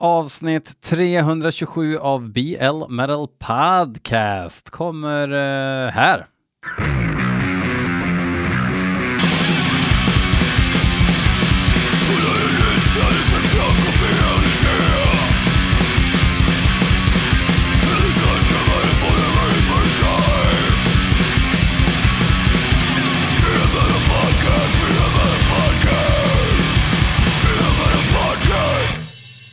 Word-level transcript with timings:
Avsnitt 0.00 0.80
327 0.80 1.98
av 1.98 2.32
BL 2.32 2.88
Metal 2.88 3.28
Podcast 3.38 4.70
kommer 4.70 5.28
eh, 5.32 5.90
här. 5.90 6.26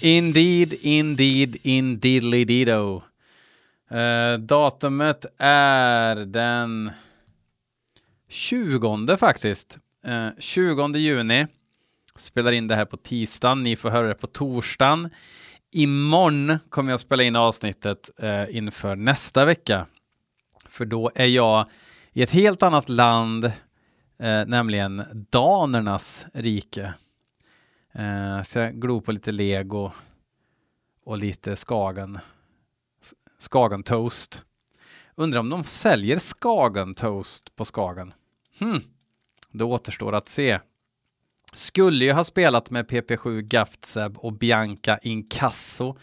Indeed, 0.06 0.74
indeed, 0.74 1.58
indeedly 1.64 2.46
dido. 2.46 3.02
Uh, 3.92 4.40
datumet 4.40 5.26
är 5.38 6.16
den 6.16 6.92
20 8.30 9.18
faktiskt. 9.18 9.78
Eh, 10.04 10.14
uh, 10.14 10.30
20 10.40 10.98
juni. 10.98 11.48
Spelar 12.16 12.52
in 12.52 12.68
det 12.68 12.76
här 12.76 12.86
på 12.86 12.98
tisdagen. 12.98 13.64
Ni 13.64 13.76
får 13.76 13.90
höra 13.90 14.08
det 14.08 14.14
på 14.16 14.28
torsdagen. 14.28 15.10
Imorgon 15.72 16.60
kommer 16.70 16.92
jag 16.92 17.00
spela 17.00 17.24
in 17.24 17.36
avsnittet 17.36 18.10
uh, 18.24 18.58
inför 18.58 18.96
nästa 18.96 19.46
vecka. 19.46 19.86
För 20.66 20.86
då 20.86 21.12
är 21.16 21.26
jag 21.26 21.66
i 22.14 22.22
ett 22.22 22.32
helt 22.32 22.64
annat 22.64 22.90
land, 22.90 23.46
uh, 23.46 23.52
nämligen 24.48 25.04
danernas 25.30 26.26
rike. 26.34 26.94
Eh, 27.96 28.42
så 28.44 28.60
jag 28.60 28.82
glor 28.82 29.02
på 29.02 29.12
lite 29.12 29.32
lego 29.32 29.92
och 31.04 31.18
lite 31.18 31.56
Skagen, 31.56 32.20
Skagen 33.38 33.84
Toast. 33.84 34.42
Undrar 35.16 35.40
om 35.40 35.50
de 35.50 35.64
säljer 35.64 36.20
Skagen 36.20 36.96
Toast 36.96 37.56
på 37.56 37.66
Skagen? 37.66 38.14
Hmm. 38.60 38.82
Det 39.52 39.64
återstår 39.64 40.16
att 40.16 40.30
se. 40.30 40.60
Skulle 41.54 42.06
ju 42.06 42.12
ha 42.12 42.24
spelat 42.24 42.70
med 42.70 42.90
PP7 42.90 43.42
Gaftseb 43.42 44.18
och 44.18 44.34
Bianca 44.34 44.98
Inkasso 44.98 45.98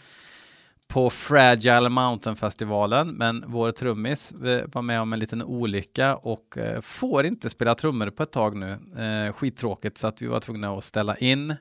på 0.87 1.09
Fragile 1.09 1.89
Mountain-festivalen, 1.89 3.09
men 3.09 3.43
vår 3.47 3.71
trummis 3.71 4.31
eh, 4.31 4.65
var 4.67 4.81
med 4.81 5.01
om 5.01 5.13
en 5.13 5.19
liten 5.19 5.43
olycka 5.43 6.15
och 6.15 6.57
eh, 6.57 6.81
får 6.81 7.25
inte 7.25 7.49
spela 7.49 7.75
trummor 7.75 8.09
på 8.09 8.23
ett 8.23 8.31
tag 8.31 8.55
nu. 8.55 8.71
Eh, 8.97 9.33
skittråkigt 9.33 9.97
så 9.97 10.07
att 10.07 10.21
vi 10.21 10.27
var 10.27 10.39
tvungna 10.39 10.77
att 10.77 10.83
ställa 10.83 11.17
in. 11.17 11.55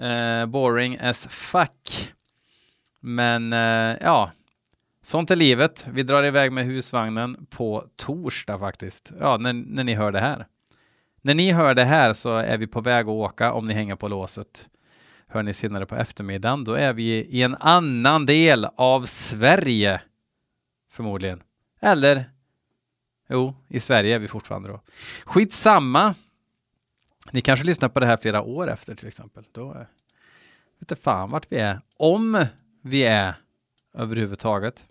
Eh, 0.00 0.46
boring 0.46 0.98
as 1.00 1.26
fuck. 1.26 2.12
Men 3.00 3.52
eh, 3.52 3.96
ja, 4.00 4.30
sånt 5.02 5.30
är 5.30 5.36
livet. 5.36 5.86
Vi 5.92 6.02
drar 6.02 6.24
iväg 6.24 6.52
med 6.52 6.64
husvagnen 6.64 7.46
på 7.50 7.84
torsdag 7.96 8.58
faktiskt. 8.58 9.12
Ja, 9.20 9.36
när, 9.36 9.52
när 9.52 9.84
ni 9.84 9.94
hör 9.94 10.12
det 10.12 10.20
här. 10.20 10.46
När 11.22 11.34
ni 11.34 11.52
hör 11.52 11.74
det 11.74 11.84
här 11.84 12.12
så 12.12 12.36
är 12.36 12.58
vi 12.58 12.66
på 12.66 12.80
väg 12.80 13.06
att 13.06 13.08
åka 13.08 13.52
om 13.52 13.66
ni 13.66 13.74
hänger 13.74 13.96
på 13.96 14.08
låset. 14.08 14.68
Hör 15.26 15.42
ni 15.42 15.54
senare 15.54 15.86
på 15.86 15.96
eftermiddagen, 15.96 16.64
då 16.64 16.74
är 16.74 16.92
vi 16.92 17.18
i 17.18 17.42
en 17.42 17.56
annan 17.60 18.26
del 18.26 18.66
av 18.76 19.06
Sverige. 19.06 20.00
Förmodligen. 20.90 21.42
Eller? 21.80 22.24
Jo, 23.28 23.54
i 23.68 23.80
Sverige 23.80 24.14
är 24.14 24.18
vi 24.18 24.28
fortfarande 24.28 24.68
då. 24.68 24.80
Skitsamma. 25.24 26.14
Ni 27.32 27.40
kanske 27.40 27.66
lyssnar 27.66 27.88
på 27.88 28.00
det 28.00 28.06
här 28.06 28.16
flera 28.16 28.42
år 28.42 28.70
efter 28.70 28.94
till 28.94 29.08
exempel. 29.08 29.44
Då 29.52 29.68
vet 29.68 29.88
inte 30.80 30.96
fan 30.96 31.30
vart 31.30 31.46
vi 31.48 31.56
är. 31.56 31.80
Om 31.96 32.46
vi 32.82 33.02
är 33.02 33.34
överhuvudtaget. 33.94 34.84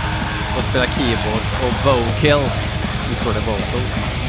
och 0.57 0.65
spela 0.65 0.87
keyboard 0.87 1.45
och 1.65 1.75
vocals. 1.87 2.73
Nu 3.09 3.15
står 3.15 3.33
det 3.33 3.41
vocals. 3.41 4.20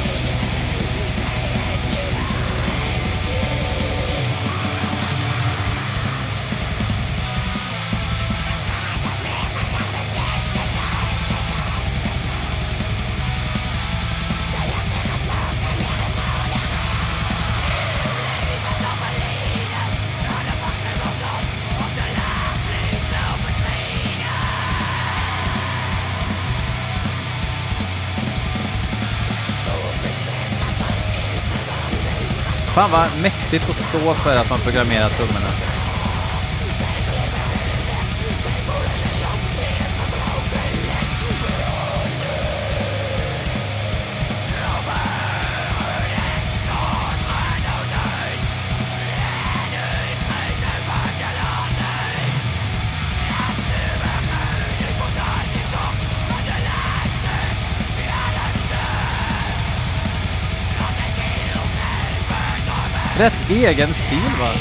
Fan 32.82 32.92
vad 32.92 33.22
mäktigt 33.22 33.70
att 33.70 33.76
stå 33.76 34.14
för 34.14 34.36
att 34.36 34.50
man 34.50 34.60
programmerar 34.60 35.10
trummorna. 35.10 35.71
rätt 63.22 63.50
egen 63.50 63.94
stil 63.94 64.32
va? 64.40 64.54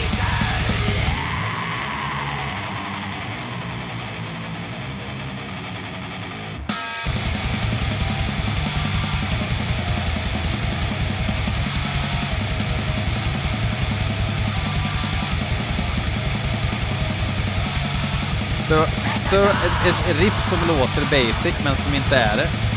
Stö, 18.65 18.87
stö, 18.87 19.51
ett, 19.51 19.57
ett 19.87 20.21
riff 20.21 20.49
som 20.49 20.59
låter 20.69 21.03
basic 21.05 21.55
men 21.65 21.77
som 21.77 21.95
inte 21.95 22.17
är 22.17 22.37
det. 22.37 22.70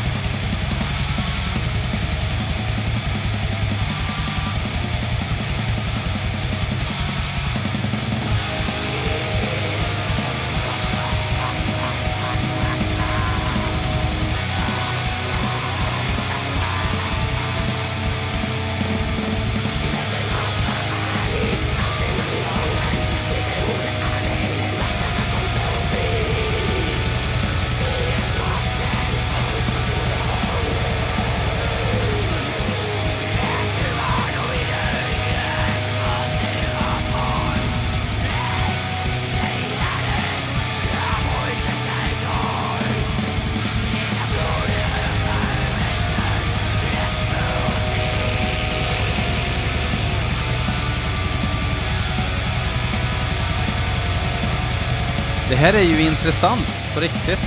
Det 55.54 55.60
här 55.60 55.72
är 55.72 55.82
ju 55.82 56.02
intressant 56.02 56.88
på 56.94 57.00
riktigt. 57.00 57.38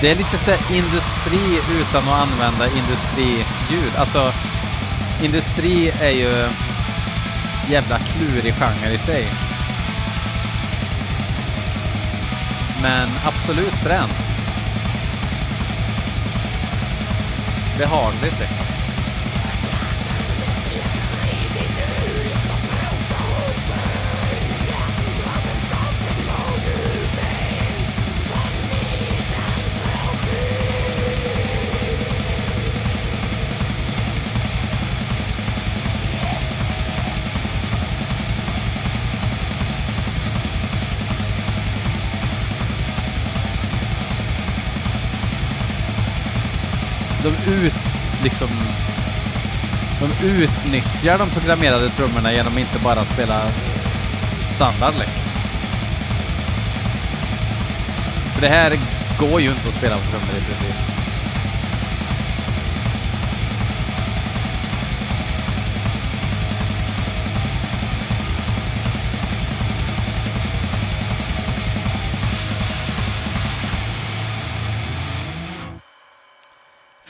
Det 0.00 0.10
är 0.10 0.14
lite 0.14 0.38
så 0.38 0.50
här 0.50 0.76
industri 0.76 1.60
utan 1.80 2.08
att 2.08 2.30
använda 2.30 2.66
industriljud. 2.66 3.96
Alltså, 3.96 4.32
industri 5.22 5.92
är 6.00 6.10
ju 6.10 6.50
jävla 7.70 7.98
klurig 7.98 8.54
genre 8.54 8.94
i 8.94 8.98
sig. 8.98 9.26
Men 12.82 13.08
absolut 13.24 13.74
fränt. 13.74 14.18
Behagligt 17.78 18.40
liksom. 18.40 18.65
Liksom, 48.26 48.48
de 50.00 50.26
utnyttjar 50.26 51.18
de 51.18 51.30
programmerade 51.30 51.88
trummorna 51.88 52.32
genom 52.32 52.52
att 52.52 52.58
inte 52.58 52.78
bara 52.78 53.04
spela 53.04 53.42
standard 54.40 54.94
liksom. 54.98 55.22
För 58.34 58.40
det 58.40 58.48
här 58.48 58.78
går 59.18 59.40
ju 59.40 59.48
inte 59.48 59.68
att 59.68 59.74
spela 59.74 59.96
på 59.96 60.02
trummor 60.02 60.36
i 60.38 60.42
princip. 60.44 60.95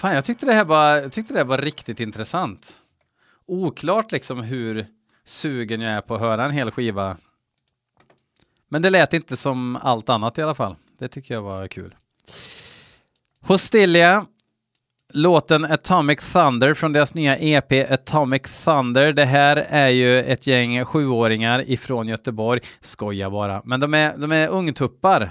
Fan, 0.06 0.14
jag 0.14 0.24
tyckte 0.24 0.46
det 0.46 0.52
här 0.52 0.64
var, 0.64 0.96
jag 0.96 1.12
tyckte 1.12 1.32
det 1.32 1.38
här 1.38 1.44
var 1.44 1.58
riktigt 1.58 2.00
intressant. 2.00 2.76
Oklart 3.46 4.12
liksom 4.12 4.40
hur 4.40 4.86
sugen 5.24 5.80
jag 5.80 5.92
är 5.92 6.00
på 6.00 6.14
att 6.14 6.20
höra 6.20 6.44
en 6.44 6.50
hel 6.50 6.70
skiva. 6.70 7.16
Men 8.68 8.82
det 8.82 8.90
lät 8.90 9.12
inte 9.12 9.36
som 9.36 9.76
allt 9.76 10.08
annat 10.08 10.38
i 10.38 10.42
alla 10.42 10.54
fall. 10.54 10.76
Det 10.98 11.08
tycker 11.08 11.34
jag 11.34 11.42
var 11.42 11.68
kul. 11.68 11.94
Hostilia, 13.40 14.26
låten 15.12 15.64
Atomic 15.64 16.32
Thunder 16.32 16.74
från 16.74 16.92
deras 16.92 17.14
nya 17.14 17.36
EP 17.38 17.90
Atomic 17.90 18.64
Thunder. 18.64 19.12
Det 19.12 19.24
här 19.24 19.56
är 19.56 19.88
ju 19.88 20.22
ett 20.22 20.46
gäng 20.46 20.84
sjuåringar 20.84 21.70
ifrån 21.70 22.08
Göteborg. 22.08 22.60
Skoja 22.80 23.30
bara, 23.30 23.62
men 23.64 23.80
de 23.80 23.94
är, 23.94 24.16
de 24.16 24.32
är 24.32 24.48
ungtuppar. 24.48 25.30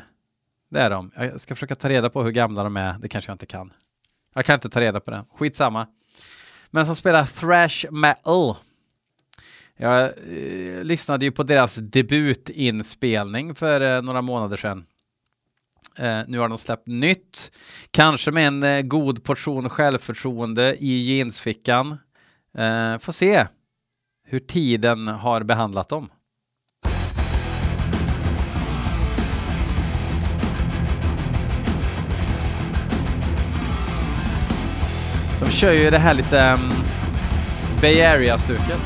Det 0.69 0.80
är 0.80 0.89
de. 0.89 1.12
Jag 1.16 1.42
ska 1.42 1.56
försöka 1.56 1.75
ta 1.75 1.89
reda 1.89 2.10
på 2.10 2.24
hur 2.24 2.31
gamla 2.31 2.63
de 2.63 2.78
är. 2.78 2.95
Det 3.00 3.10
kanske 3.10 3.31
jag 3.31 3.36
inte 3.36 3.45
kan. 3.45 3.74
Jag 4.36 4.46
kan 4.46 4.54
inte 4.54 4.70
ta 4.70 4.82
reda 4.82 5.00
på 5.00 5.12
det. 5.12 5.26
Skitsamma. 5.38 5.88
Men 6.72 6.86
som 6.86 6.96
spelar 6.96 7.26
thrash 7.26 7.92
metal. 7.92 8.56
Jag 9.78 10.04
eh, 10.04 10.84
lyssnade 10.84 11.26
ju 11.26 11.32
på 11.32 11.44
deras 11.44 11.76
debutinspelning 11.76 13.56
för 13.56 13.82
eh, 13.82 14.02
några 14.02 14.22
månader 14.22 14.58
sedan. 14.58 14.86
Eh, 15.98 16.22
nu 16.28 16.40
har 16.40 16.50
de 16.50 16.58
släppt 16.58 16.88
nytt. 16.88 17.52
Kanske 17.92 18.32
med 18.32 18.48
en 18.48 18.64
eh, 18.64 18.82
god 18.82 19.24
portion 19.24 19.70
självförtroende 19.70 20.76
i 20.80 21.00
jeansfickan. 21.00 21.98
Eh, 22.58 22.98
får 22.98 23.12
se 23.12 23.48
hur 24.24 24.40
tiden 24.40 25.08
har 25.08 25.44
behandlat 25.44 25.90
dem. 25.90 26.10
De 35.45 35.52
kör 35.52 35.71
ju 35.71 35.90
det 35.90 35.97
här 35.97 36.14
lite 36.14 36.52
um, 36.54 36.69
Bay 37.81 38.02
Area-stuket. 38.02 38.81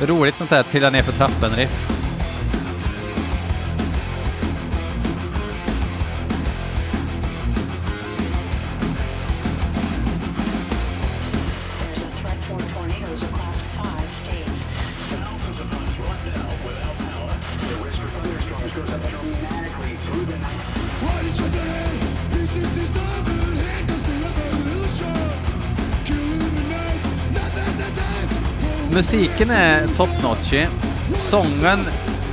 Roligt 0.00 0.36
sånt 0.36 0.50
här 0.50 0.62
trilla 0.62 0.90
ner 0.90 1.02
för 1.02 1.12
trappen-riff. 1.12 1.93
Musiken 28.94 29.50
är 29.50 29.86
top 29.86 30.22
notchy. 30.22 30.66
Sången 31.12 31.78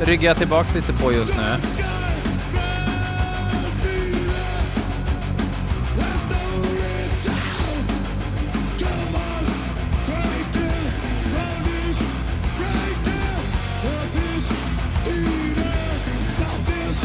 ryggar 0.02 0.24
jag 0.24 0.38
tillbaks 0.38 0.76
lite 0.76 0.94
på 0.94 1.14
just 1.14 1.34
nu. 1.34 1.44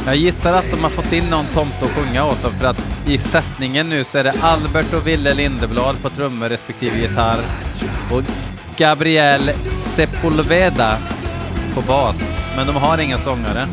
Jag 0.06 0.16
gissar 0.16 0.52
att 0.52 0.70
de 0.70 0.82
har 0.82 0.90
fått 0.90 1.12
in 1.12 1.24
någon 1.30 1.46
tomte 1.46 1.84
att 1.84 1.90
sjunga 1.90 2.24
åt 2.24 2.42
dem 2.42 2.52
för 2.52 2.66
att 2.66 2.82
i 3.06 3.18
sättningen 3.18 3.88
nu 3.88 4.04
så 4.04 4.18
är 4.18 4.24
det 4.24 4.34
Albert 4.40 4.94
och 4.94 5.06
Ville 5.06 5.34
Lindeblad 5.34 6.02
på 6.02 6.10
trummor 6.10 6.48
respektive 6.48 6.98
gitarr 6.98 7.38
och 8.10 8.22
Gabriel 8.76 9.50
Sepulveda 9.70 10.98
på 11.74 11.80
bas. 11.80 12.36
Men 12.56 12.66
de 12.66 12.76
har 12.76 12.98
inga 12.98 13.18
sångare. 13.18 13.66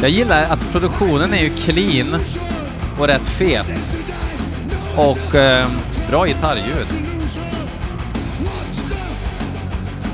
Jag 0.00 0.10
gillar, 0.10 0.46
alltså 0.50 0.66
produktionen 0.66 1.34
är 1.34 1.42
ju 1.42 1.50
clean 1.50 2.16
och 2.98 3.06
rätt 3.06 3.28
fet. 3.28 3.96
Och 4.96 5.34
eh, 5.34 5.66
bra 6.10 6.26
gitarrljud. 6.26 6.86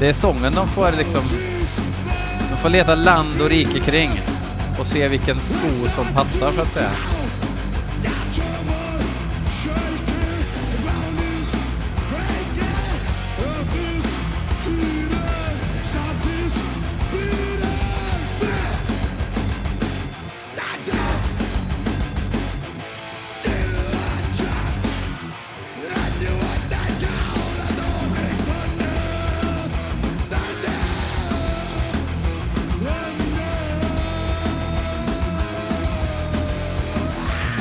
Det 0.00 0.08
är 0.08 0.12
sången 0.12 0.54
de 0.54 0.68
får 0.68 0.92
liksom... 0.98 1.22
De 2.50 2.56
får 2.62 2.68
leta 2.68 2.94
land 2.94 3.40
och 3.40 3.48
rike 3.48 3.80
kring 3.80 4.10
och 4.78 4.86
se 4.86 5.08
vilken 5.08 5.40
sko 5.40 5.88
som 5.88 6.14
passar 6.14 6.52
så 6.52 6.60
att 6.60 6.72
säga. 6.72 6.90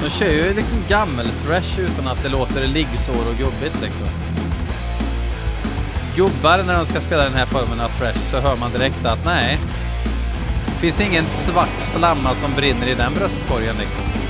De 0.07 0.11
kör 0.11 0.33
ju 0.33 0.53
liksom 0.53 0.77
gammel-thrash 0.89 1.79
utan 1.79 2.07
att 2.07 2.23
det 2.23 2.29
låter 2.29 2.67
liggsår 2.67 3.29
och 3.29 3.37
gubbigt 3.37 3.81
liksom. 3.81 4.07
Gubbar 6.15 6.63
när 6.63 6.77
de 6.77 6.85
ska 6.85 6.99
spela 6.99 7.23
den 7.23 7.33
här 7.33 7.45
formen 7.45 7.79
av 7.79 7.89
thrash 7.89 8.19
så 8.31 8.39
hör 8.39 8.55
man 8.55 8.71
direkt 8.71 9.05
att 9.05 9.25
nej, 9.25 9.57
det 10.65 10.71
finns 10.71 11.01
ingen 11.01 11.25
svart 11.25 11.79
flamma 11.95 12.35
som 12.35 12.53
brinner 12.55 12.87
i 12.87 12.93
den 12.93 13.13
bröstkorgen 13.13 13.75
liksom. 13.79 14.26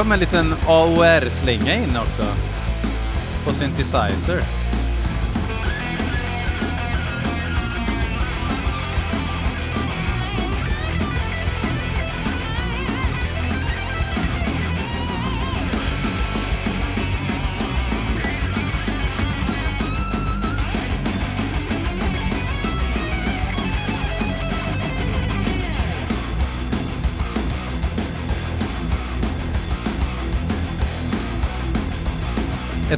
Kom 0.00 0.04
kommer 0.04 0.14
en 0.14 0.20
liten 0.20 0.54
AOR-slinga 0.66 1.74
in 1.74 1.96
också. 1.96 2.22
På 3.44 3.52
synthesizer. 3.52 4.59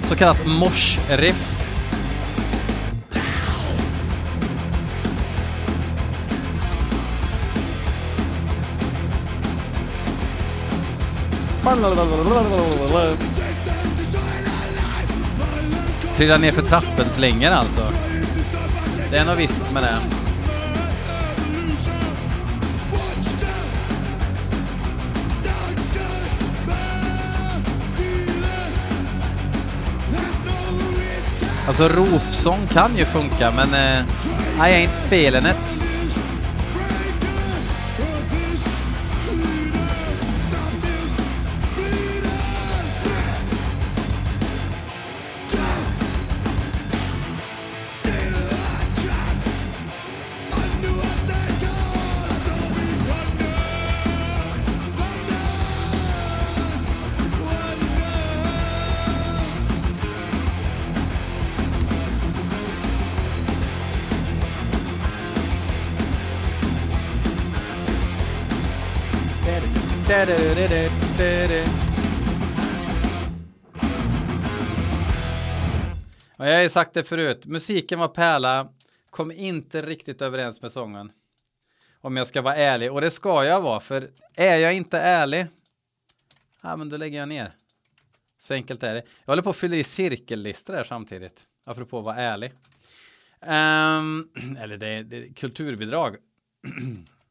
Ett 0.02 0.09
så 0.09 0.16
kallat 0.16 0.47
mosh-riff. 0.47 1.59
Trillar 16.16 16.38
ner 16.38 16.50
för 16.50 16.62
trappen 16.62 17.11
slänger 17.11 17.50
alltså. 17.50 17.87
Det 19.11 19.16
är 19.16 19.25
något 19.25 19.38
visst 19.38 19.73
med 19.73 19.82
det. 19.82 20.21
Alltså 31.66 31.88
ropsång 31.88 32.66
kan 32.73 32.97
ju 32.97 33.04
funka 33.04 33.50
men 33.50 33.75
eh, 33.75 34.04
I 34.69 34.87
ain't 34.87 34.90
feeling 35.11 35.47
it. 35.50 35.62
Och 70.12 70.19
jag 76.47 76.54
har 76.54 76.62
ju 76.62 76.69
sagt 76.69 76.95
det 76.95 77.04
förut, 77.04 77.47
musiken 77.47 77.99
var 77.99 78.09
pärla, 78.09 78.69
kom 79.11 79.33
inte 79.33 79.83
riktigt 79.83 80.23
överens 80.23 80.62
med 80.62 80.73
sången. 80.73 81.12
Om 82.00 82.16
jag 82.16 82.26
ska 82.26 82.42
vara 82.42 82.57
ärlig, 82.57 82.92
och 82.92 83.00
det 83.00 83.11
ska 83.11 83.45
jag 83.45 83.61
vara, 83.61 83.81
för 83.81 84.11
är 84.35 84.57
jag 84.57 84.75
inte 84.75 84.99
ärlig, 84.99 85.47
ja 86.62 86.76
men 86.76 86.88
då 86.88 86.97
lägger 86.97 87.19
jag 87.19 87.28
ner. 87.28 87.52
Så 88.38 88.54
enkelt 88.54 88.83
är 88.83 88.95
det. 88.95 89.02
Jag 89.25 89.33
håller 89.33 89.42
på 89.42 89.50
att 89.50 89.57
fylla 89.57 89.76
i 89.76 89.85
cirkellistor 89.85 90.75
här 90.75 90.85
samtidigt, 90.85 91.45
apropå 91.64 91.99
att 91.99 92.04
vara 92.04 92.16
ärlig. 92.16 92.52
Um, 93.40 94.31
eller 94.59 94.76
det, 94.76 95.02
det 95.02 95.16
är 95.16 95.33
kulturbidrag. 95.33 96.16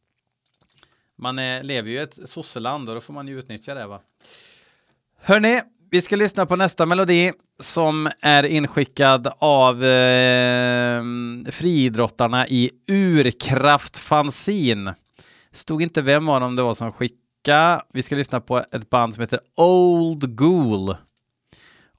man 1.22 1.40
är, 1.40 1.64
lever 1.64 1.90
ju 1.90 1.96
i 1.96 2.02
ett 2.02 2.30
sosseland 2.30 2.90
och 2.90 2.96
då 2.96 3.02
får 3.02 3.14
man 3.14 3.28
ju 3.28 3.40
utnyttja 3.40 3.74
det 3.74 3.88
va. 3.88 4.02
Hörni, 5.18 5.62
vi 5.92 6.02
ska 6.02 6.16
lyssna 6.16 6.46
på 6.46 6.56
nästa 6.56 6.86
melodi 6.86 7.32
som 7.60 8.10
är 8.22 8.44
inskickad 8.44 9.34
av 9.40 9.84
eh, 9.84 11.04
friidrottarna 11.52 12.48
i 12.48 12.72
Urkraft 12.88 13.98
Fanzin. 13.98 14.92
Stod 15.52 15.82
inte 15.82 16.02
vem 16.02 16.30
av 16.30 16.42
dem 16.42 16.56
det 16.56 16.62
var 16.62 16.74
som 16.74 16.92
skickade. 16.92 17.82
Vi 17.94 18.04
ska 18.04 18.16
lyssna 18.16 18.42
på 18.42 18.58
ett 18.72 18.90
band 18.90 19.14
som 19.14 19.22
heter 19.22 19.40
Old 19.56 20.36
Ghoul. 20.36 20.96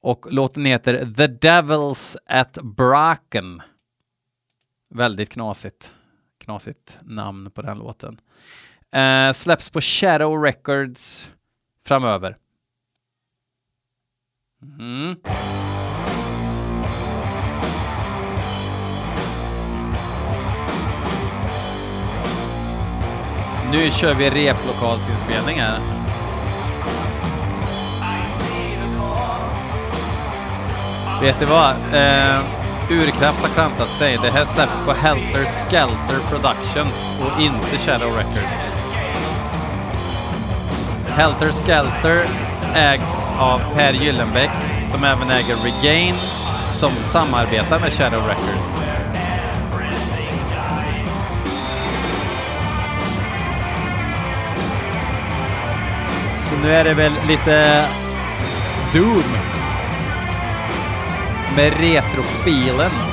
Och 0.00 0.26
låten 0.30 0.64
heter 0.64 1.14
The 1.14 1.26
Devils 1.26 2.16
at 2.26 2.58
Bracken. 2.62 3.62
Väldigt 4.94 5.30
knasigt. 5.30 5.94
Knasigt 6.38 6.98
namn 7.02 7.50
på 7.50 7.62
den 7.62 7.78
låten. 7.78 8.20
Eh, 8.92 9.32
släpps 9.32 9.70
på 9.70 9.80
Shadow 9.80 10.42
Records 10.42 11.30
framöver. 11.86 12.36
Mm. 14.62 15.16
Nu 23.70 23.90
kör 23.90 24.14
vi 24.14 24.30
replokalsinspelning 24.30 25.60
här. 25.60 25.78
Vet 31.22 31.38
du 31.40 31.46
vad? 31.46 31.70
Eh, 31.70 32.40
Urkraft 32.90 33.38
har 33.42 33.48
klantat 33.48 33.88
sig. 33.88 34.18
Det 34.22 34.30
här 34.30 34.44
släpps 34.44 34.80
på 34.86 34.92
Helter 34.92 35.44
Skelter 35.44 36.30
Productions 36.30 37.20
och 37.20 37.42
inte 37.42 37.78
Shadow 37.78 38.16
Records. 38.16 38.81
Helter 41.16 41.52
Skelter 41.52 42.24
ägs 42.74 43.26
av 43.38 43.60
Per 43.74 43.92
Gyllenbäck 43.92 44.50
som 44.84 45.04
även 45.04 45.30
äger 45.30 45.56
Regain 45.56 46.14
som 46.68 46.92
samarbetar 46.92 47.80
med 47.80 47.92
Shadow 47.92 48.22
Records. 48.26 48.74
Så 56.36 56.54
nu 56.56 56.74
är 56.74 56.84
det 56.84 56.94
väl 56.94 57.12
lite 57.28 57.84
Doom. 58.92 59.36
Med 61.56 61.72
retrofilen. 61.80 63.11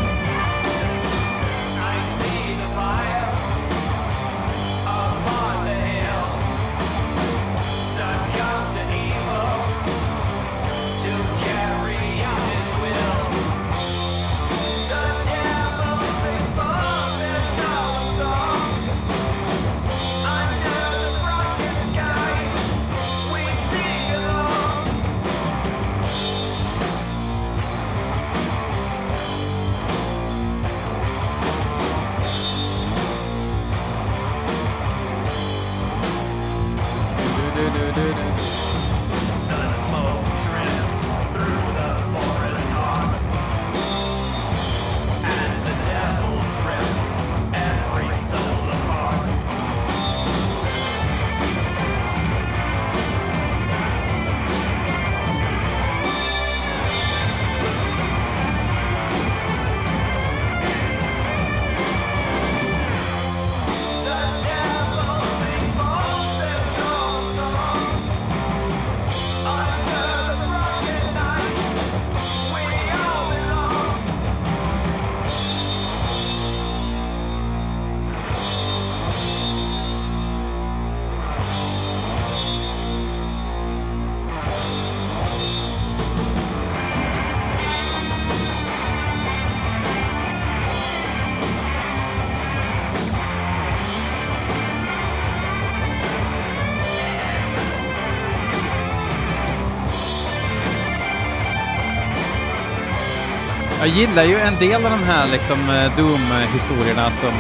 Gillar 103.90 104.24
ju 104.24 104.40
en 104.40 104.56
del 104.60 104.86
av 104.86 104.92
de 104.92 105.04
här 105.04 105.28
liksom 105.28 105.70
eh, 105.70 105.96
Doom-historierna 105.96 107.12
som, 107.12 107.34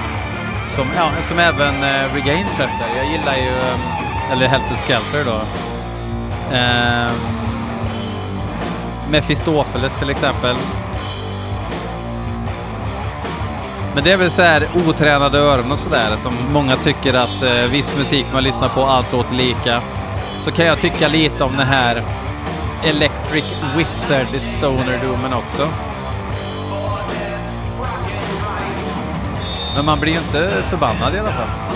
som, 0.75 0.87
ja, 0.95 1.11
som 1.21 1.39
även 1.39 1.83
eh, 1.83 2.05
uh, 2.05 2.13
Regain 2.13 2.45
släppte. 2.55 2.85
Jag 2.97 3.05
gillar 3.05 3.35
ju, 3.35 3.49
um, 3.49 3.81
eller 4.31 4.47
Helter 4.47 4.75
Skelter 4.75 5.25
då. 5.25 5.41
Um, 6.55 7.39
Mefistofeles 9.11 9.95
till 9.95 10.09
exempel. 10.09 10.55
Men 13.95 14.03
det 14.03 14.11
är 14.11 14.17
väl 14.17 14.31
så 14.31 14.41
här 14.41 14.67
otränade 14.87 15.39
öron 15.39 15.71
och 15.71 15.79
sådär 15.79 16.17
som 16.17 16.33
många 16.51 16.75
tycker 16.75 17.13
att 17.13 17.43
eh, 17.43 17.71
viss 17.71 17.97
musik 17.97 18.25
man 18.33 18.43
lyssnar 18.43 18.69
på, 18.69 18.85
allt 18.85 19.11
låter 19.11 19.35
lika. 19.35 19.81
Så 20.39 20.51
kan 20.51 20.65
jag 20.65 20.79
tycka 20.79 21.07
lite 21.07 21.43
om 21.43 21.57
den 21.57 21.67
här 21.67 22.03
Electric 22.83 23.63
Wizard 23.77 24.27
Stoner 24.27 24.99
Doomen 25.03 25.33
också. 25.33 25.69
Men 29.79 29.85
man 29.85 29.99
blir 29.99 30.13
ju 30.13 30.19
inte 30.19 30.63
förbannad 30.69 31.15
i 31.15 31.19
alla 31.19 31.31
fall. 31.31 31.68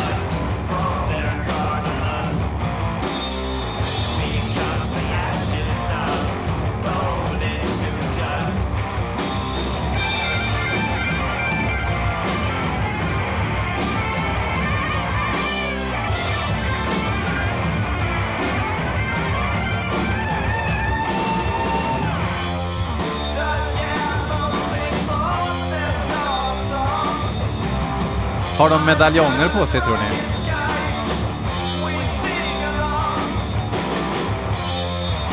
Har 28.58 28.70
de 28.70 28.86
medaljonger 28.86 29.50
på 29.60 29.68
sig 29.68 29.82
tror 29.82 29.94
ni? 29.98 30.18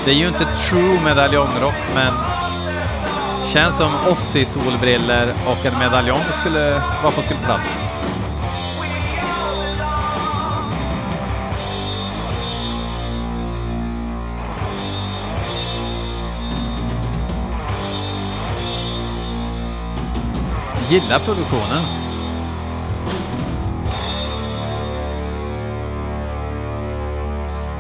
Det 0.04 0.11
är 0.11 0.14
ju 0.14 0.28
inte 0.28 0.44
true 0.44 1.00
medaljongrock 1.04 1.74
men 1.94 2.14
känns 3.52 3.76
som 3.76 3.92
Ozzy 4.12 4.44
solbriller 4.44 5.35
och 5.46 5.66
en 5.66 5.78
medaljong 5.78 6.22
skulle 6.33 6.83
vara 7.02 7.12
på 7.12 7.22
sin 7.22 7.37
plats. 7.37 7.76
Gillar 20.88 21.18
produktionen. 21.18 21.99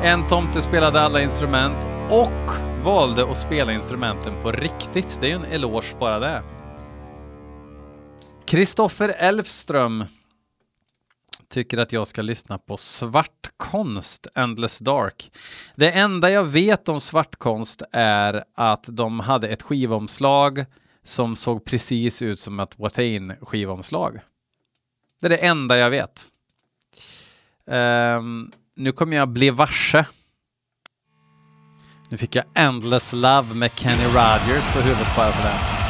En 0.02 0.26
tomte 0.26 0.62
spelade 0.62 1.00
alla 1.00 1.22
instrument 1.22 1.86
och 2.10 2.50
valde 2.84 3.30
att 3.30 3.36
spela 3.36 3.72
instrumenten 3.72 4.42
på 4.42 4.52
riktigt. 4.52 5.18
Det 5.20 5.26
är 5.26 5.30
ju 5.30 5.36
en 5.36 5.44
eloge 5.44 5.96
bara 5.98 6.18
det. 6.18 6.42
Kristoffer 8.46 9.08
Elfström 9.08 10.04
tycker 11.48 11.78
att 11.78 11.92
jag 11.92 12.06
ska 12.06 12.22
lyssna 12.22 12.58
på 12.58 12.76
Svartkonst, 12.76 14.26
Endless 14.34 14.78
Dark. 14.78 15.30
Det 15.74 15.90
enda 15.90 16.30
jag 16.30 16.44
vet 16.44 16.88
om 16.88 17.00
Svartkonst 17.00 17.82
är 17.92 18.44
att 18.54 18.84
de 18.88 19.20
hade 19.20 19.48
ett 19.48 19.62
skivomslag 19.62 20.64
som 21.02 21.36
såg 21.36 21.64
precis 21.64 22.22
ut 22.22 22.38
som 22.38 22.60
ett 22.60 22.78
Watain-skivomslag. 22.78 24.20
Det 25.20 25.26
är 25.26 25.30
det 25.30 25.36
enda 25.36 25.78
jag 25.78 25.90
vet. 25.90 26.26
Ehm, 27.66 28.50
nu 28.76 28.92
kommer 28.92 29.16
jag 29.16 29.28
bli 29.28 29.50
varse. 29.50 30.04
Nu 32.08 32.16
fick 32.16 32.34
jag 32.34 32.44
Endless 32.54 33.12
Love 33.12 33.54
med 33.54 33.70
Kenny 33.74 34.04
Rogers 34.04 34.72
på 34.72 34.80
huvudet 34.80 35.16
bara 35.16 35.32
för 35.32 35.48
det. 35.48 35.80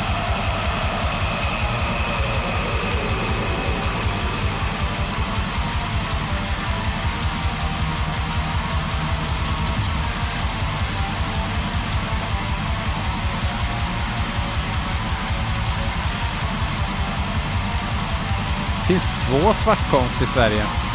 finns 18.90 19.26
två 19.26 19.54
svartkonst 19.54 20.22
i 20.22 20.26
Sverige. 20.26 20.89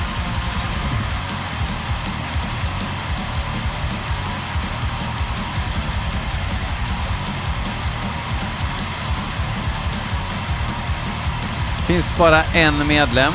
Finns 11.87 12.17
bara 12.17 12.43
en 12.43 12.87
medlem. 12.87 13.33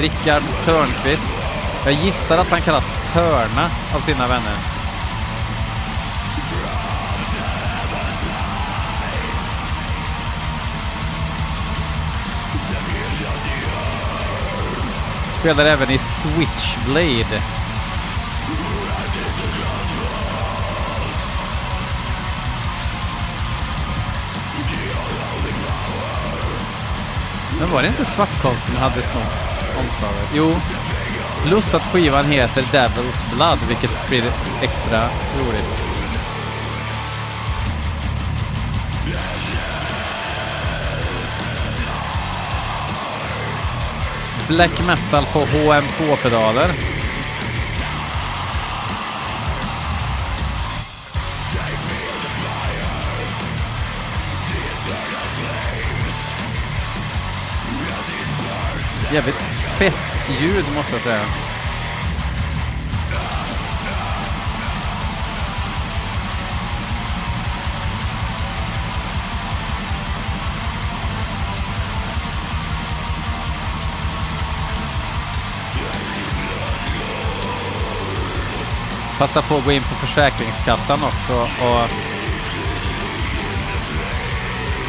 Rickard 0.00 0.42
Törnqvist. 0.64 1.32
Jag 1.84 1.94
gissar 1.94 2.38
att 2.38 2.50
han 2.50 2.60
kallas 2.60 2.96
Törna 3.12 3.70
av 3.94 4.00
sina 4.00 4.26
vänner. 4.26 4.56
Spelar 15.40 15.64
även 15.64 15.90
i 15.90 15.98
Switchblade. 15.98 17.59
Men 27.60 27.70
var 27.70 27.82
det 27.82 27.88
inte 27.88 28.04
Svartkonst 28.04 28.66
som 28.66 28.76
hade 28.76 29.02
snott 29.02 29.24
omslaget? 29.80 30.30
Jo. 30.34 30.54
Plus 31.44 31.74
att 31.74 31.82
skivan 31.82 32.24
heter 32.24 32.62
Devil's 32.62 33.34
Blood, 33.34 33.58
vilket 33.68 34.08
blir 34.08 34.22
extra 34.62 35.02
roligt. 35.38 35.90
Black 44.48 44.86
metal 44.86 45.24
på 45.32 45.40
HM2-pedaler. 45.40 46.89
Jävligt 59.12 59.34
fett 59.78 59.94
ljud 60.40 60.64
måste 60.76 60.94
jag 60.94 61.02
säga. 61.02 61.24
Passa 79.18 79.42
på 79.42 79.56
att 79.56 79.64
gå 79.64 79.72
in 79.72 79.82
på 79.82 79.94
Försäkringskassan 80.06 81.02
också 81.02 81.34
och 81.40 81.90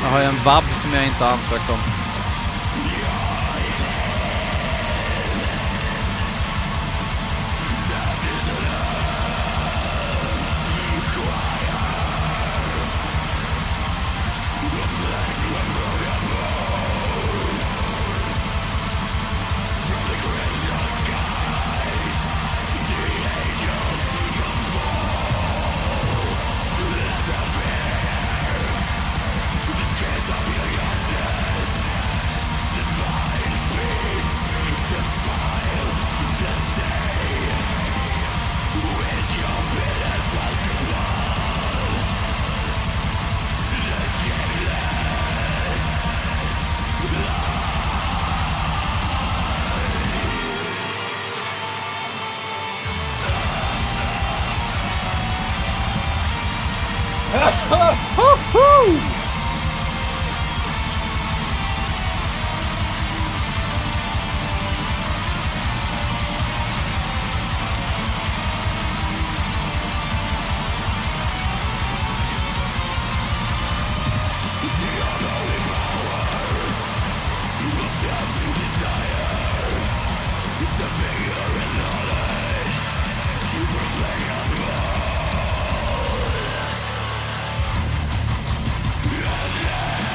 jag 0.03 0.09
har 0.09 0.19
ju 0.19 0.25
en 0.25 0.43
vab 0.45 0.63
som 0.81 0.93
jag 0.93 1.05
inte 1.05 1.23
har 1.23 1.31
ansökt 1.31 1.69
om. 1.69 2.00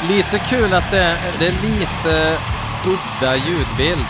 Lite 0.09 0.39
kul 0.39 0.75
att 0.75 0.91
det, 0.91 1.19
det 1.39 1.47
är 1.47 1.53
lite 1.63 2.39
udda 2.87 3.37
ljudbild 3.37 4.07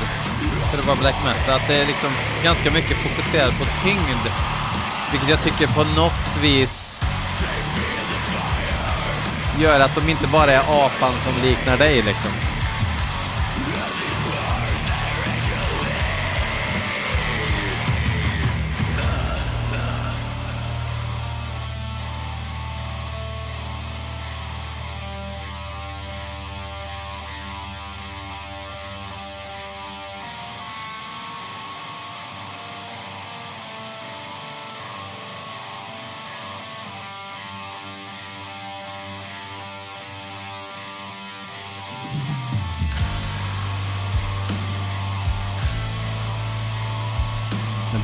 för 0.71 0.79
att 0.79 0.87
vara 0.87 0.97
black 0.97 1.15
metal. 1.25 1.55
Att 1.55 1.69
det 1.69 1.75
är 1.75 1.87
liksom 1.87 2.11
ganska 2.45 2.71
mycket 2.71 2.97
fokuserat 2.97 3.59
på 3.59 3.65
tyngd. 3.85 4.27
Vilket 5.13 5.31
jag 5.31 5.43
tycker 5.43 5.67
på 5.67 5.85
något 5.85 6.37
vis 6.43 7.03
gör 9.59 9.81
att 9.81 9.95
de 9.95 10.11
inte 10.11 10.27
bara 10.27 10.53
är 10.53 10.59
apan 10.59 11.13
som 11.25 11.43
liknar 11.43 11.77
dig 11.77 12.03
liksom. 12.03 12.31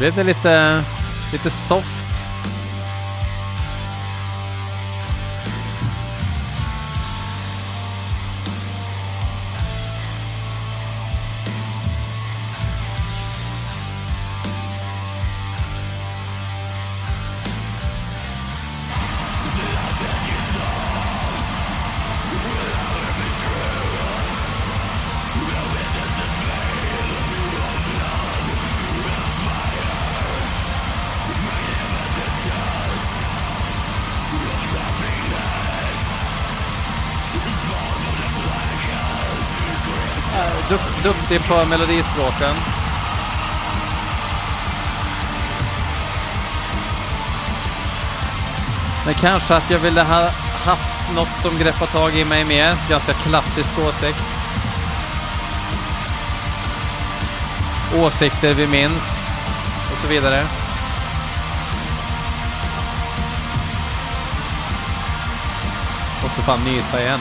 Blev 0.02 0.14
det 0.14 0.26
lite, 0.26 0.84
lite 1.32 1.50
soft. 1.50 2.11
Duktig 41.12 41.48
på 41.48 41.64
melodispråken. 41.64 42.54
Men 49.04 49.14
kanske 49.14 49.54
att 49.54 49.70
jag 49.70 49.78
ville 49.78 50.02
ha 50.02 50.30
haft 50.64 51.14
något 51.14 51.36
som 51.42 51.58
greppar 51.58 51.86
tag 51.86 52.16
i 52.16 52.24
mig 52.24 52.44
mer. 52.44 52.76
Ganska 52.88 53.12
klassisk 53.12 53.78
åsikt. 53.78 54.22
Åsikter 57.96 58.54
vi 58.54 58.66
minns 58.66 59.20
och 59.92 59.98
så 59.98 60.08
vidare. 60.08 60.42
Måste 66.22 66.42
fan 66.42 66.64
nysa 66.64 67.00
igen. 67.00 67.20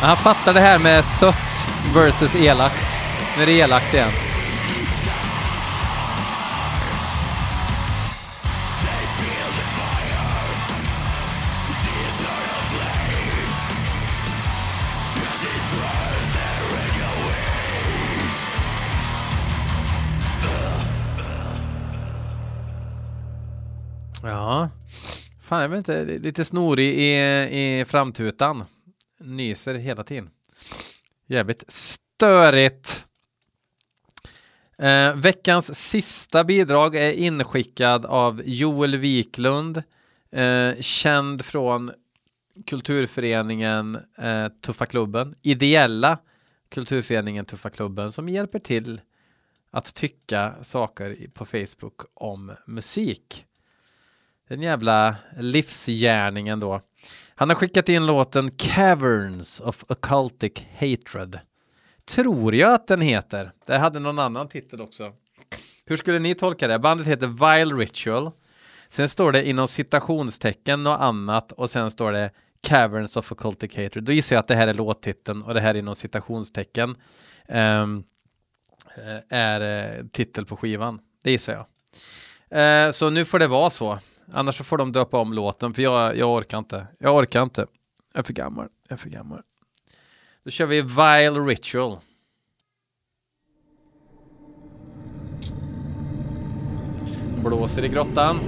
Han 0.00 0.16
fattar 0.16 0.54
det 0.54 0.60
här 0.60 0.78
med 0.78 1.04
sött 1.04 1.66
versus 1.94 2.36
elakt. 2.36 2.96
Nu 3.36 3.42
är 3.42 3.46
det 3.46 3.52
elakt 3.52 3.94
igen. 3.94 4.10
Ja, 24.22 24.68
Fan, 25.42 25.62
jag 25.62 25.68
vet 25.68 25.78
inte, 25.78 26.04
lite 26.04 26.44
snorig 26.44 26.94
i, 26.94 27.12
i 27.80 27.84
framtutan. 27.88 28.64
Nyser 29.20 29.74
hela 29.74 30.04
tiden. 30.04 30.30
Jävligt 31.26 31.64
störigt. 31.68 33.04
Eh, 34.78 35.14
veckans 35.14 35.78
sista 35.78 36.44
bidrag 36.44 36.96
är 36.96 37.12
inskickad 37.12 38.06
av 38.06 38.42
Joel 38.44 38.96
Wiklund, 38.96 39.82
eh, 40.32 40.74
känd 40.80 41.44
från 41.44 41.90
kulturföreningen 42.66 43.98
eh, 44.18 44.48
Tuffa 44.48 44.86
klubben, 44.86 45.34
ideella 45.42 46.18
kulturföreningen 46.68 47.44
Tuffa 47.44 47.70
klubben 47.70 48.12
som 48.12 48.28
hjälper 48.28 48.58
till 48.58 49.00
att 49.70 49.94
tycka 49.94 50.54
saker 50.62 51.16
på 51.34 51.44
Facebook 51.44 52.00
om 52.14 52.52
musik. 52.66 53.46
Den 54.48 54.62
jävla 54.62 55.16
livsgärningen 55.38 56.60
då. 56.60 56.80
Han 57.40 57.48
har 57.48 57.56
skickat 57.56 57.88
in 57.88 58.06
låten 58.06 58.50
Caverns 58.50 59.60
of 59.60 59.84
Occultic 59.88 60.52
Hatred. 60.78 61.38
Tror 62.04 62.54
jag 62.54 62.72
att 62.72 62.86
den 62.86 63.00
heter. 63.00 63.52
Det 63.66 63.78
hade 63.78 63.98
någon 63.98 64.18
annan 64.18 64.48
titel 64.48 64.80
också. 64.80 65.12
Hur 65.84 65.96
skulle 65.96 66.18
ni 66.18 66.34
tolka 66.34 66.68
det? 66.68 66.78
Bandet 66.78 67.06
heter 67.06 67.26
Vile 67.26 67.74
Ritual. 67.74 68.30
Sen 68.88 69.08
står 69.08 69.32
det 69.32 69.48
inom 69.48 69.68
citationstecken 69.68 70.82
något 70.82 71.00
annat 71.00 71.52
och 71.52 71.70
sen 71.70 71.90
står 71.90 72.12
det 72.12 72.30
Caverns 72.62 73.16
of 73.16 73.32
Occultic 73.32 73.76
Hatred. 73.76 74.04
Då 74.04 74.12
gissar 74.12 74.36
jag 74.36 74.40
att 74.40 74.48
det 74.48 74.56
här 74.56 74.68
är 74.68 74.74
låttiteln 74.74 75.42
och 75.42 75.54
det 75.54 75.60
här 75.60 75.74
inom 75.74 75.94
citationstecken 75.94 76.96
um, 77.48 78.04
är 79.28 79.60
eh, 79.60 80.06
titel 80.06 80.46
på 80.46 80.56
skivan. 80.56 81.00
Det 81.22 81.30
gissar 81.30 81.52
jag. 81.52 81.66
Uh, 82.86 82.92
så 82.92 83.10
nu 83.10 83.24
får 83.24 83.38
det 83.38 83.46
vara 83.46 83.70
så. 83.70 83.98
Annars 84.32 84.56
så 84.56 84.64
får 84.64 84.78
de 84.78 84.92
döpa 84.92 85.18
om 85.18 85.32
låten 85.32 85.74
för 85.74 85.82
jag, 85.82 86.16
jag 86.16 86.30
orkar 86.30 86.58
inte. 86.58 86.86
Jag 86.98 87.16
orkar 87.16 87.42
inte. 87.42 87.66
Jag 88.12 88.20
är 88.20 88.22
för 88.22 88.32
gammal. 88.32 88.68
Jag 88.88 88.96
är 88.96 89.00
för 89.00 89.10
gammal. 89.10 89.42
Då 90.44 90.50
kör 90.50 90.66
vi 90.66 90.80
Vile 90.80 91.40
Ritual. 91.40 91.98
Blåser 97.44 97.84
i 97.84 97.88
grottan. 97.88 98.38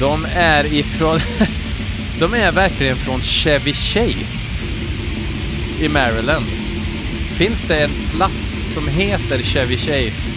De 0.00 0.26
är 0.34 0.74
ifrån... 0.74 1.18
De 2.20 2.34
är 2.34 2.52
verkligen 2.52 2.96
från 2.96 3.20
Chevy 3.20 3.72
Chase 3.72 4.56
i 5.80 5.88
Maryland. 5.88 6.69
Finns 7.40 7.62
det 7.62 7.84
en 7.84 7.90
plats 8.16 8.74
som 8.74 8.88
heter 8.88 9.38
Chevy 9.38 9.76
Chase? 9.76 10.32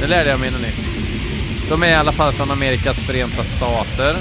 Det 0.00 0.06
lärde 0.06 0.30
jag 0.30 0.40
mig 0.40 0.50
nu. 0.50 0.58
nytt. 0.58 1.68
De 1.68 1.82
är 1.82 1.88
i 1.88 1.94
alla 1.94 2.12
fall 2.12 2.32
från 2.32 2.50
Amerikas 2.50 3.00
förenta 3.00 3.44
stater. 3.44 4.16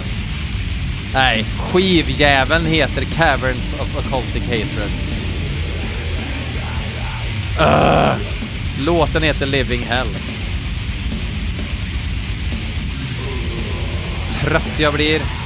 Nej, 1.13 1.45
skivjäveln 1.60 2.65
heter 2.65 3.01
Caverns 3.01 3.73
of 3.73 3.97
Occultic 3.97 4.43
Hatred. 4.43 4.91
Uh, 7.60 8.17
Låten 8.79 9.23
heter 9.23 9.45
Living 9.45 9.84
Hell. 9.84 10.15
Trött 14.41 14.79
jag 14.79 14.93
blir. 14.93 15.38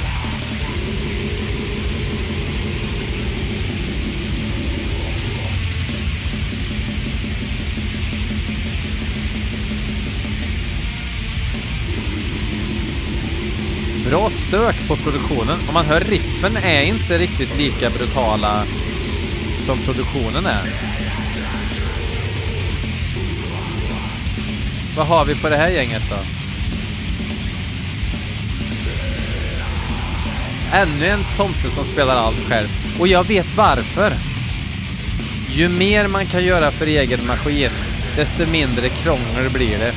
Bra 14.10 14.30
stök 14.30 14.88
på 14.88 14.96
produktionen. 14.96 15.60
Om 15.68 15.74
man 15.74 15.86
hör 15.86 16.00
riffen 16.00 16.58
är 16.58 16.82
inte 16.82 17.18
riktigt 17.18 17.58
lika 17.58 17.90
brutala 17.90 18.64
som 19.60 19.80
produktionen 19.80 20.46
är. 20.46 20.64
Vad 24.98 25.08
har 25.08 25.26
vi 25.26 25.36
på 25.36 25.50
det 25.50 25.58
här 25.58 25.70
gänget 25.70 26.04
då? 26.10 26.16
Ännu 30.74 31.08
en 31.08 31.24
tomte 31.38 31.72
som 31.72 31.86
spelar 31.86 32.16
allt 32.16 32.50
själv. 32.50 32.68
Och 33.00 33.08
jag 33.08 33.28
vet 33.28 33.58
varför. 33.58 34.14
Ju 35.50 35.70
mer 35.70 36.08
man 36.08 36.26
kan 36.26 36.44
göra 36.46 36.72
för 36.72 36.88
egen 36.88 37.28
maskin, 37.28 37.70
desto 38.16 38.46
mindre 38.46 38.90
krångel 38.90 39.50
blir 39.54 39.78
det. 39.78 39.94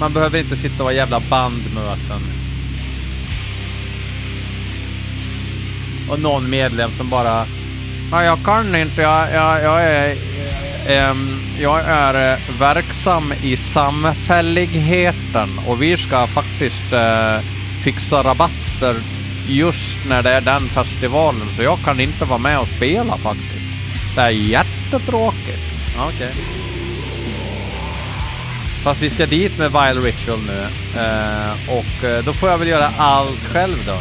Man 0.00 0.12
behöver 0.12 0.38
inte 0.38 0.56
sitta 0.56 0.82
och 0.82 0.88
ha 0.88 0.92
jävla 0.92 1.20
bandmöten. 1.20 2.22
Och 6.10 6.20
någon 6.20 6.50
medlem 6.50 6.90
som 6.90 7.10
bara... 7.10 7.46
Nej, 8.12 8.26
jag 8.26 8.44
kan 8.44 8.76
inte, 8.76 9.02
jag, 9.02 9.32
jag, 9.32 9.62
jag 9.64 9.82
är... 9.82 10.16
Um, 11.10 11.40
jag 11.58 11.80
är 11.80 12.32
eh, 12.32 12.38
verksam 12.58 13.32
i 13.42 13.56
samfälligheten 13.56 15.48
och 15.66 15.82
vi 15.82 15.96
ska 15.96 16.26
faktiskt 16.26 16.92
uh, 16.92 17.40
fixa 17.84 18.22
rabatter 18.22 18.96
just 19.48 19.98
när 20.08 20.22
det 20.22 20.30
är 20.30 20.40
den 20.40 20.68
festivalen 20.68 21.50
så 21.50 21.62
jag 21.62 21.78
kan 21.84 22.00
inte 22.00 22.24
vara 22.24 22.38
med 22.38 22.58
och 22.58 22.68
spela 22.68 23.18
faktiskt. 23.18 23.68
Det 24.14 24.20
är 24.20 24.30
jättetråkigt. 24.30 25.74
Okej. 25.98 26.28
Okay. 26.28 26.59
Fast 28.82 29.02
vi 29.02 29.10
ska 29.10 29.26
dit 29.26 29.58
med 29.58 29.72
Vile 29.72 30.00
Ritual 30.00 30.38
nu. 30.46 30.60
Eh, 31.00 31.52
och 31.68 32.04
eh, 32.04 32.24
då 32.24 32.32
får 32.32 32.48
jag 32.48 32.58
väl 32.58 32.68
göra 32.68 32.88
allt 32.98 33.44
själv 33.44 33.76
då. 33.86 33.98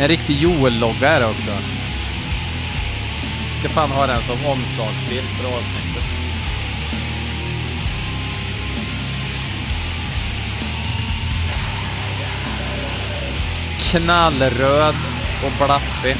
En 0.00 0.08
riktig 0.08 0.36
Joel-logga 0.40 1.08
är 1.08 1.20
det 1.20 1.26
också. 1.26 1.50
Ska 3.60 3.68
fan 3.68 3.90
ha 3.90 4.06
den 4.06 4.22
som 4.22 4.46
omslagsbild 4.46 5.26
för 5.26 5.48
avsnittet. 5.48 6.25
Knallröd 13.90 14.94
och 15.44 15.66
blaffig. 15.66 16.16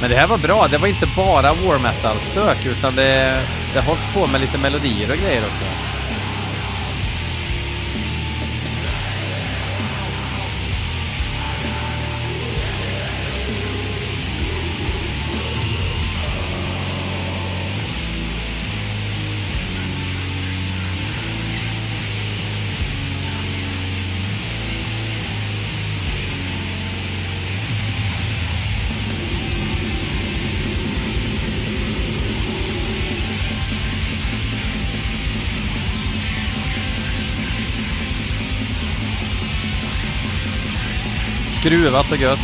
Men 0.00 0.10
det 0.10 0.16
här 0.16 0.26
var 0.26 0.38
bra. 0.38 0.68
Det 0.68 0.78
var 0.78 0.88
inte 0.88 1.06
bara 1.16 1.52
war 1.52 1.78
metal-stök 1.78 2.66
utan 2.66 2.94
det, 2.96 3.42
det 3.74 3.80
hålls 3.80 4.06
på 4.14 4.26
med 4.26 4.40
lite 4.40 4.58
melodier 4.58 5.10
och 5.10 5.16
grejer 5.16 5.42
också. 5.42 5.83
Skruvat 41.64 42.12
och 42.12 42.18
gött. 42.18 42.43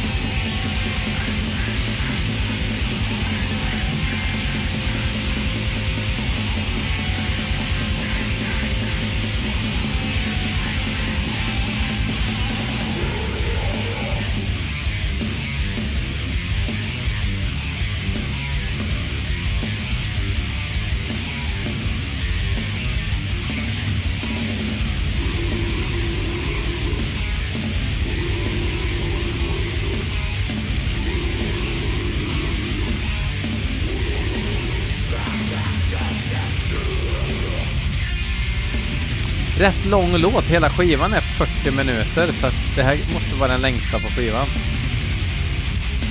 Lång 39.90 40.16
låt. 40.16 40.44
Hela 40.44 40.70
skivan 40.70 41.12
är 41.12 41.20
40 41.20 41.70
minuter 41.70 42.32
så 42.32 42.46
att 42.46 42.76
det 42.76 42.82
här 42.82 42.98
måste 43.12 43.34
vara 43.34 43.52
den 43.52 43.60
längsta 43.60 43.98
på 43.98 44.06
skivan. 44.06 44.46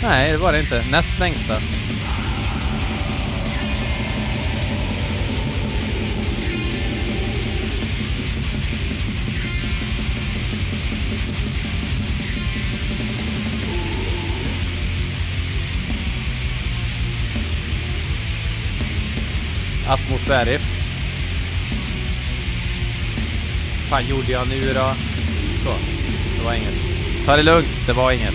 Nej, 0.04 0.32
det 0.32 0.38
var 0.38 0.52
det 0.52 0.60
inte. 0.60 0.84
Näst 0.92 1.20
längsta. 1.20 1.56
Atmosfärisk. 19.88 20.79
Fan 23.90 24.08
gjorde 24.08 24.32
jag 24.32 24.48
nu 24.48 24.74
då? 24.74 24.96
Så, 25.64 25.74
det 26.38 26.46
var 26.46 26.54
inget. 26.54 26.74
Ta 27.26 27.36
det 27.36 27.44
lugnt, 27.44 27.86
det 27.86 27.94
var 27.94 28.12
inget. 28.12 28.34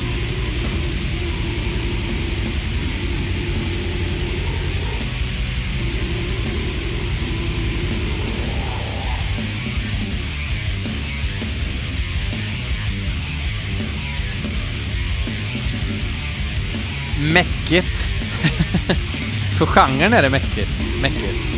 Mäckigt. 17.33 18.09
För 19.59 19.67
genren 19.67 20.13
är 20.13 20.23
det 20.23 20.31
mäckigt. 20.31 20.71
mäckigt. 21.03 21.54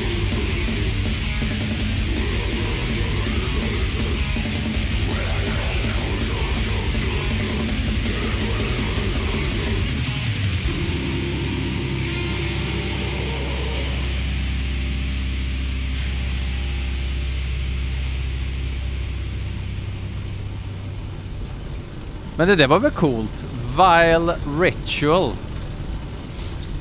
Men 22.38 22.48
det 22.48 22.56
där 22.56 22.66
var 22.66 22.78
väl 22.78 22.90
coolt? 22.90 23.46
Vile 23.70 24.36
Ritual. 24.60 25.32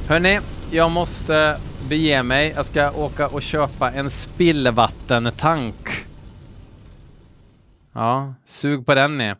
Hörni, 0.08 0.40
jag 0.72 0.92
måste 0.92 1.58
bege 1.90 2.24
mig. 2.24 2.54
Jag 2.56 2.66
ska 2.66 2.92
åka 2.92 3.28
och 3.28 3.42
köpa 3.42 3.92
en 3.92 4.10
spillvattentank. 4.10 6.06
Ja, 7.94 8.34
sug 8.46 8.86
på 8.86 8.96
den 8.96 9.18
ni. 9.18 9.34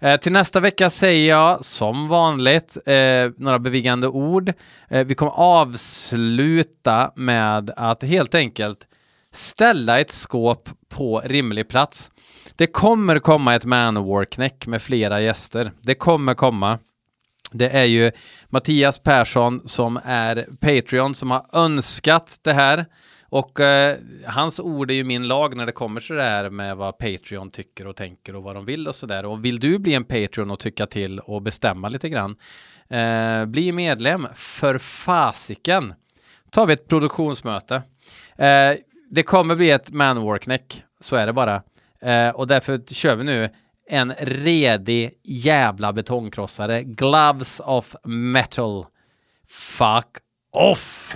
Eh, 0.00 0.16
till 0.16 0.32
nästa 0.32 0.60
vecka 0.60 0.90
säger 0.90 1.28
jag 1.28 1.64
som 1.64 2.08
vanligt 2.08 2.76
eh, 2.86 3.30
några 3.36 3.58
bevingande 3.58 4.08
ord. 4.08 4.52
Eh, 4.88 5.06
vi 5.06 5.14
kommer 5.14 5.32
avsluta 5.32 7.12
med 7.16 7.70
att 7.76 8.02
helt 8.02 8.34
enkelt 8.34 8.86
ställa 9.32 10.00
ett 10.00 10.10
skåp 10.10 10.68
på 10.88 11.22
rimlig 11.24 11.68
plats. 11.68 12.10
Det 12.58 12.66
kommer 12.66 13.18
komma 13.18 13.54
ett 13.54 13.64
Manowar-knäck 13.64 14.66
med 14.66 14.82
flera 14.82 15.20
gäster. 15.20 15.72
Det 15.82 15.94
kommer 15.94 16.34
komma. 16.34 16.78
Det 17.52 17.68
är 17.68 17.84
ju 17.84 18.12
Mattias 18.48 18.98
Persson 18.98 19.62
som 19.64 20.00
är 20.04 20.46
Patreon 20.60 21.14
som 21.14 21.30
har 21.30 21.46
önskat 21.52 22.38
det 22.42 22.52
här. 22.52 22.86
Och 23.28 23.60
eh, 23.60 23.96
hans 24.26 24.60
ord 24.60 24.90
är 24.90 24.94
ju 24.94 25.04
min 25.04 25.28
lag 25.28 25.56
när 25.56 25.66
det 25.66 25.72
kommer 25.72 26.00
till 26.00 26.16
det 26.16 26.22
här 26.22 26.50
med 26.50 26.76
vad 26.76 26.98
Patreon 26.98 27.50
tycker 27.50 27.86
och 27.86 27.96
tänker 27.96 28.36
och 28.36 28.42
vad 28.42 28.56
de 28.56 28.64
vill 28.64 28.88
och 28.88 28.94
sådär. 28.94 29.24
Och 29.24 29.44
vill 29.44 29.60
du 29.60 29.78
bli 29.78 29.94
en 29.94 30.04
Patreon 30.04 30.50
och 30.50 30.58
tycka 30.58 30.86
till 30.86 31.18
och 31.18 31.42
bestämma 31.42 31.88
lite 31.88 32.08
grann, 32.08 32.36
eh, 32.88 33.44
bli 33.44 33.72
medlem 33.72 34.26
för 34.34 34.78
fasiken. 34.78 35.94
Tar 36.50 36.66
vi 36.66 36.72
ett 36.72 36.88
produktionsmöte. 36.88 37.74
Eh, 38.36 38.74
det 39.10 39.22
kommer 39.22 39.56
bli 39.56 39.70
ett 39.70 39.90
Manowar-knäck, 39.90 40.82
så 41.00 41.16
är 41.16 41.26
det 41.26 41.32
bara. 41.32 41.62
Eh, 42.00 42.28
och 42.28 42.46
därför 42.46 42.94
kör 42.94 43.16
vi 43.16 43.24
nu 43.24 43.50
en 43.88 44.12
redig 44.18 45.20
jävla 45.24 45.92
betongkrossare. 45.92 46.82
Gloves 46.82 47.60
of 47.60 47.96
metal. 48.04 48.86
Fuck 49.48 50.16
off! 50.52 51.14